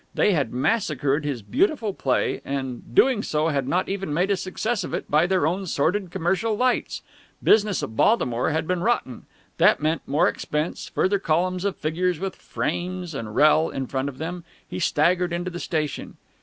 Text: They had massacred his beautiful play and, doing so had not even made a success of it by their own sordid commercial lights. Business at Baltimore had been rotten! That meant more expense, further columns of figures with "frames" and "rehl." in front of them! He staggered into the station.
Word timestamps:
They 0.15 0.31
had 0.33 0.51
massacred 0.51 1.25
his 1.25 1.43
beautiful 1.43 1.93
play 1.93 2.41
and, 2.43 2.95
doing 2.95 3.21
so 3.21 3.49
had 3.49 3.67
not 3.67 3.87
even 3.87 4.11
made 4.11 4.31
a 4.31 4.35
success 4.35 4.83
of 4.83 4.95
it 4.95 5.11
by 5.11 5.27
their 5.27 5.45
own 5.45 5.67
sordid 5.67 6.09
commercial 6.09 6.55
lights. 6.57 7.03
Business 7.43 7.83
at 7.83 7.95
Baltimore 7.95 8.49
had 8.49 8.65
been 8.67 8.81
rotten! 8.81 9.27
That 9.59 9.79
meant 9.79 10.01
more 10.07 10.27
expense, 10.27 10.89
further 10.89 11.19
columns 11.19 11.65
of 11.65 11.75
figures 11.77 12.19
with 12.19 12.35
"frames" 12.35 13.13
and 13.13 13.27
"rehl." 13.27 13.71
in 13.71 13.85
front 13.85 14.09
of 14.09 14.17
them! 14.17 14.43
He 14.67 14.79
staggered 14.79 15.31
into 15.31 15.51
the 15.51 15.59
station. 15.59 16.17